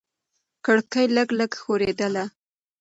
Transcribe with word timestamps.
کړکۍ 0.65 1.05
لږه 1.15 1.33
لږه 1.39 1.57
ښورېدله. 1.63 2.23